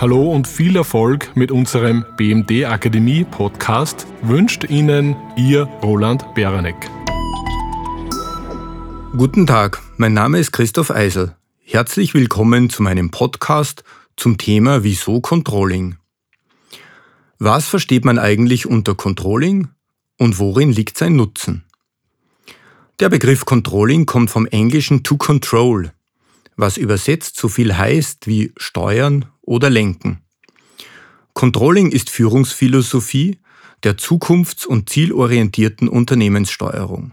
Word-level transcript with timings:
Hallo 0.00 0.32
und 0.32 0.48
viel 0.48 0.76
Erfolg 0.76 1.36
mit 1.36 1.52
unserem 1.52 2.06
BMD 2.16 2.64
Akademie 2.64 3.22
Podcast 3.22 4.06
wünscht 4.22 4.64
Ihnen 4.64 5.14
Ihr 5.36 5.64
Roland 5.82 6.24
Beranek. 6.32 6.90
Guten 9.14 9.46
Tag, 9.46 9.82
mein 9.98 10.14
Name 10.14 10.38
ist 10.38 10.52
Christoph 10.52 10.90
Eisel. 10.90 11.36
Herzlich 11.62 12.14
willkommen 12.14 12.70
zu 12.70 12.82
meinem 12.82 13.10
Podcast 13.10 13.84
zum 14.16 14.38
Thema 14.38 14.84
Wieso 14.84 15.20
Controlling. 15.20 15.96
Was 17.38 17.68
versteht 17.68 18.06
man 18.06 18.18
eigentlich 18.18 18.64
unter 18.64 18.94
Controlling 18.94 19.68
und 20.16 20.38
worin 20.38 20.72
liegt 20.72 20.96
sein 20.96 21.14
Nutzen? 21.14 21.66
Der 23.00 23.10
Begriff 23.10 23.44
Controlling 23.44 24.06
kommt 24.06 24.30
vom 24.30 24.46
englischen 24.46 25.02
to 25.02 25.18
control, 25.18 25.92
was 26.60 26.76
übersetzt 26.76 27.36
so 27.36 27.48
viel 27.48 27.76
heißt 27.76 28.26
wie 28.26 28.52
steuern 28.56 29.26
oder 29.42 29.70
lenken. 29.70 30.20
Controlling 31.34 31.90
ist 31.90 32.10
Führungsphilosophie 32.10 33.38
der 33.82 33.96
zukunfts- 33.96 34.66
und 34.66 34.90
zielorientierten 34.90 35.88
Unternehmenssteuerung. 35.88 37.12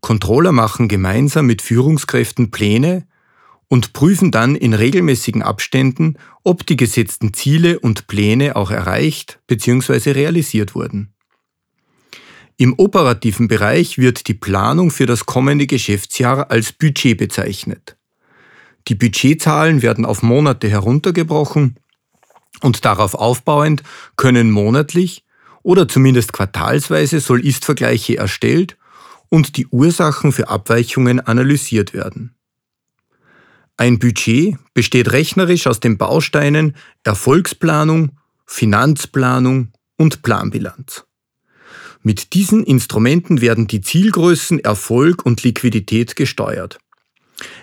Controller 0.00 0.50
machen 0.50 0.88
gemeinsam 0.88 1.46
mit 1.46 1.62
Führungskräften 1.62 2.50
Pläne 2.50 3.06
und 3.68 3.92
prüfen 3.92 4.32
dann 4.32 4.56
in 4.56 4.74
regelmäßigen 4.74 5.42
Abständen, 5.42 6.18
ob 6.42 6.66
die 6.66 6.76
gesetzten 6.76 7.32
Ziele 7.32 7.78
und 7.78 8.08
Pläne 8.08 8.56
auch 8.56 8.70
erreicht 8.70 9.38
bzw. 9.46 10.10
realisiert 10.10 10.74
wurden. 10.74 11.14
Im 12.56 12.74
operativen 12.78 13.48
Bereich 13.48 13.98
wird 13.98 14.28
die 14.28 14.34
Planung 14.34 14.90
für 14.90 15.06
das 15.06 15.24
kommende 15.26 15.66
Geschäftsjahr 15.66 16.50
als 16.50 16.72
Budget 16.72 17.16
bezeichnet. 17.16 17.96
Die 18.88 18.94
Budgetzahlen 18.94 19.82
werden 19.82 20.04
auf 20.04 20.22
Monate 20.22 20.68
heruntergebrochen 20.68 21.76
und 22.60 22.84
darauf 22.84 23.14
aufbauend 23.14 23.82
können 24.16 24.50
monatlich 24.50 25.24
oder 25.62 25.88
zumindest 25.88 26.32
quartalsweise 26.32 27.20
Soll-Ist-Vergleiche 27.20 28.16
erstellt 28.16 28.76
und 29.28 29.56
die 29.56 29.66
Ursachen 29.68 30.32
für 30.32 30.48
Abweichungen 30.48 31.20
analysiert 31.20 31.94
werden. 31.94 32.34
Ein 33.76 33.98
Budget 33.98 34.56
besteht 34.74 35.12
rechnerisch 35.12 35.66
aus 35.66 35.80
den 35.80 35.96
Bausteinen 35.96 36.76
Erfolgsplanung, 37.04 38.18
Finanzplanung 38.46 39.72
und 39.96 40.22
Planbilanz. 40.22 41.04
Mit 42.02 42.34
diesen 42.34 42.64
Instrumenten 42.64 43.40
werden 43.40 43.68
die 43.68 43.80
Zielgrößen 43.80 44.60
Erfolg 44.60 45.24
und 45.24 45.42
Liquidität 45.44 46.16
gesteuert. 46.16 46.78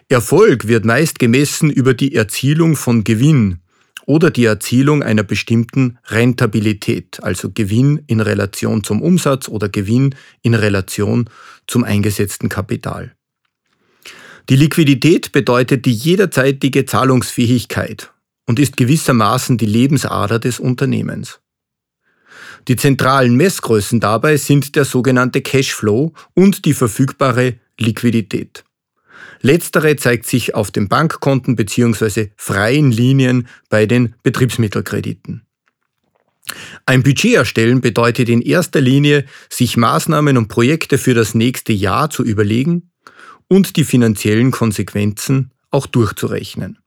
Erfolg 0.08 0.68
wird 0.68 0.86
meist 0.86 1.20
gemessen 1.20 1.70
über 1.70 1.94
die 1.94 2.16
Erzielung 2.16 2.76
von 2.76 3.04
Gewinn 3.04 3.60
oder 4.06 4.32
die 4.32 4.46
Erzielung 4.46 5.04
einer 5.04 5.24
bestimmten 5.24 6.00
Rentabilität, 6.08 7.22
also 7.22 7.52
Gewinn 7.54 8.04
in 8.08 8.22
Relation 8.22 8.84
zum 8.84 9.02
Umsatz 9.04 9.48
oder 9.48 9.70
Gewinn 9.70 10.16
in 10.42 10.56
Relation 10.56 11.30
zum 11.68 11.84
eingesetzten 11.84 12.50
Kapital. 12.50 13.14
Die 14.50 14.56
Liquidität 14.56 15.32
bedeutet 15.32 15.86
die 15.86 15.94
jederzeitige 15.94 16.86
Zahlungsfähigkeit 16.86 18.12
und 18.48 18.58
ist 18.58 18.78
gewissermaßen 18.78 19.60
die 19.60 19.68
Lebensader 19.68 20.40
des 20.40 20.60
Unternehmens. 20.60 21.40
Die 22.68 22.76
zentralen 22.76 23.36
Messgrößen 23.36 24.00
dabei 24.00 24.38
sind 24.38 24.76
der 24.76 24.86
sogenannte 24.86 25.42
Cashflow 25.42 26.14
und 26.34 26.66
die 26.66 26.74
verfügbare 26.74 27.60
Liquidität. 27.78 28.64
Letztere 29.42 29.96
zeigt 29.96 30.26
sich 30.26 30.56
auf 30.56 30.72
den 30.72 30.88
Bankkonten 30.88 31.56
bzw. 31.56 32.30
freien 32.36 32.92
Linien 32.92 33.48
bei 33.70 33.86
den 33.86 34.16
Betriebsmittelkrediten. 34.24 35.46
Ein 36.86 37.04
Budget 37.04 37.36
erstellen 37.36 37.82
bedeutet 37.82 38.30
in 38.30 38.42
erster 38.42 38.82
Linie, 38.82 39.26
sich 39.50 39.78
Maßnahmen 39.78 40.38
und 40.38 40.48
Projekte 40.48 40.98
für 40.98 41.14
das 41.14 41.36
nächste 41.36 41.74
Jahr 41.74 42.10
zu 42.10 42.24
überlegen 42.24 42.92
und 43.48 43.76
die 43.76 43.84
finanziellen 43.84 44.52
Konsequenzen 44.52 45.52
auch 45.72 45.86
durchzurechnen. 45.86 46.80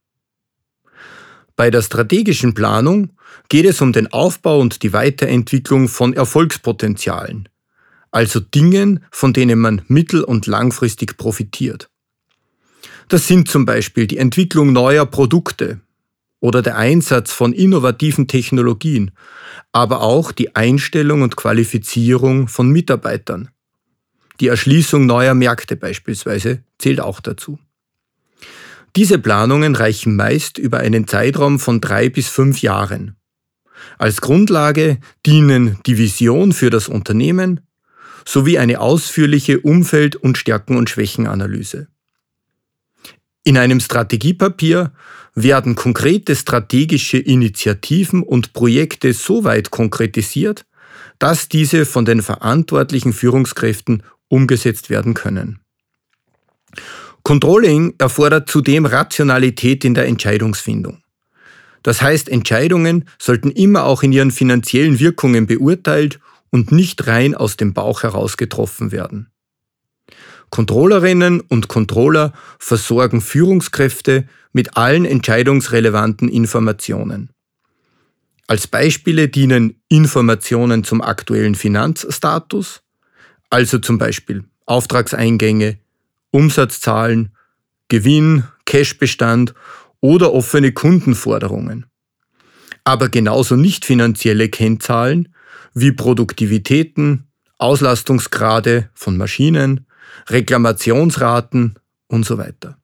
Bei 1.55 1.69
der 1.69 1.81
strategischen 1.81 2.53
Planung 2.53 3.13
geht 3.47 3.65
es 3.65 3.79
um 3.81 3.93
den 3.93 4.11
Aufbau 4.11 4.59
und 4.59 4.83
die 4.83 4.93
Weiterentwicklung 4.93 5.87
von 5.87 6.13
Erfolgspotenzialen, 6.13 7.47
also 8.11 8.39
Dingen, 8.39 9.05
von 9.11 9.33
denen 9.33 9.59
man 9.59 9.81
mittel- 9.87 10.23
und 10.23 10.47
langfristig 10.47 11.17
profitiert. 11.17 11.89
Das 13.13 13.27
sind 13.27 13.47
zum 13.47 13.63
Beispiel 13.63 14.07
die 14.07 14.17
Entwicklung 14.17 14.73
neuer 14.73 15.05
Produkte 15.05 15.79
oder 16.39 16.63
der 16.63 16.77
Einsatz 16.77 17.31
von 17.31 17.53
innovativen 17.53 18.27
Technologien, 18.27 19.11
aber 19.71 20.01
auch 20.01 20.31
die 20.31 20.55
Einstellung 20.55 21.21
und 21.21 21.35
Qualifizierung 21.35 22.47
von 22.47 22.71
Mitarbeitern. 22.71 23.49
Die 24.39 24.47
Erschließung 24.47 25.05
neuer 25.05 25.35
Märkte 25.35 25.75
beispielsweise 25.75 26.63
zählt 26.79 27.01
auch 27.01 27.19
dazu. 27.19 27.59
Diese 28.95 29.19
Planungen 29.19 29.75
reichen 29.75 30.15
meist 30.15 30.57
über 30.57 30.79
einen 30.79 31.07
Zeitraum 31.07 31.59
von 31.59 31.81
drei 31.81 32.09
bis 32.09 32.29
fünf 32.29 32.63
Jahren. 32.63 33.15
Als 33.99 34.21
Grundlage 34.21 34.97
dienen 35.23 35.77
die 35.85 35.99
Vision 35.99 36.51
für 36.51 36.71
das 36.71 36.87
Unternehmen 36.87 37.59
sowie 38.27 38.57
eine 38.57 38.79
ausführliche 38.79 39.59
Umfeld- 39.59 40.15
und 40.15 40.39
Stärken- 40.39 40.77
und 40.77 40.89
Schwächenanalyse. 40.89 41.89
In 43.43 43.57
einem 43.57 43.79
Strategiepapier 43.79 44.93
werden 45.35 45.75
konkrete 45.75 46.35
strategische 46.35 47.17
Initiativen 47.17 48.23
und 48.23 48.53
Projekte 48.53 49.13
so 49.13 49.43
weit 49.43 49.71
konkretisiert, 49.71 50.65
dass 51.19 51.49
diese 51.49 51.85
von 51.85 52.05
den 52.05 52.21
verantwortlichen 52.21 53.13
Führungskräften 53.13 54.03
umgesetzt 54.29 54.89
werden 54.89 55.13
können. 55.13 55.59
Controlling 57.23 57.95
erfordert 57.97 58.49
zudem 58.49 58.85
Rationalität 58.85 59.85
in 59.85 59.93
der 59.93 60.07
Entscheidungsfindung. 60.07 61.01
Das 61.81 62.01
heißt, 62.01 62.29
Entscheidungen 62.29 63.09
sollten 63.19 63.51
immer 63.51 63.83
auch 63.85 64.03
in 64.03 64.13
ihren 64.13 64.31
finanziellen 64.31 64.99
Wirkungen 64.99 65.47
beurteilt 65.47 66.19
und 66.49 66.71
nicht 66.71 67.07
rein 67.07 67.35
aus 67.35 67.57
dem 67.57 67.73
Bauch 67.73 68.03
heraus 68.03 68.37
getroffen 68.37 68.91
werden. 68.91 69.32
Controllerinnen 70.53 71.41
und 71.41 71.67
Controller 71.67 72.31
versorgen 72.59 73.21
Führungskräfte 73.21 74.27
mit 74.51 74.77
allen 74.77 75.03
entscheidungsrelevanten 75.03 76.29
Informationen. 76.29 77.31
Als 78.45 78.67
Beispiele 78.67 79.29
dienen 79.29 79.81
Informationen 79.89 80.83
zum 80.83 81.01
aktuellen 81.01 81.55
Finanzstatus, 81.55 82.83
also 83.49 83.79
zum 83.79 83.97
Beispiel 83.97 84.43
Auftragseingänge, 84.67 85.79
Umsatzzahlen, 86.29 87.29
Gewinn, 87.87 88.43
Cashbestand 88.67 89.55
oder 90.01 90.33
offene 90.33 90.71
Kundenforderungen. 90.71 91.87
Aber 92.83 93.09
genauso 93.09 93.55
nicht 93.55 93.85
finanzielle 93.85 94.49
Kennzahlen 94.49 95.33
wie 95.73 95.93
Produktivitäten, 95.93 97.23
Auslastungsgrade 97.57 98.91
von 98.93 99.17
Maschinen, 99.17 99.87
Reklamationsraten 100.27 101.75
und 102.07 102.25
so 102.25 102.37
weiter. 102.37 102.77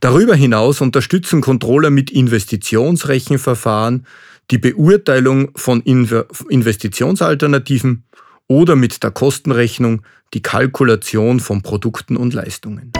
Darüber 0.00 0.34
hinaus 0.34 0.80
unterstützen 0.80 1.40
Controller 1.40 1.90
mit 1.90 2.10
Investitionsrechenverfahren 2.10 4.06
die 4.50 4.58
Beurteilung 4.58 5.50
von 5.56 5.82
Investitionsalternativen 5.82 8.04
oder 8.46 8.76
mit 8.76 9.02
der 9.02 9.10
Kostenrechnung 9.10 10.02
die 10.34 10.42
Kalkulation 10.42 11.40
von 11.40 11.62
Produkten 11.62 12.16
und 12.16 12.34
Leistungen. 12.34 12.92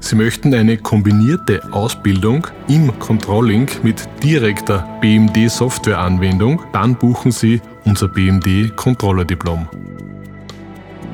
Sie 0.00 0.16
möchten 0.16 0.54
eine 0.54 0.78
kombinierte 0.78 1.72
Ausbildung 1.72 2.46
im 2.68 2.98
Controlling 2.98 3.68
mit 3.82 4.08
direkter 4.22 4.88
BMD-Softwareanwendung? 5.00 6.62
Dann 6.72 6.96
buchen 6.96 7.32
Sie 7.32 7.60
unser 7.84 8.08
BMD 8.08 8.74
Controller 8.76 9.24
Diplom. 9.24 9.68